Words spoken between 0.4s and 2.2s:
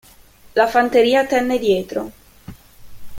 La fanteria tenne dietro.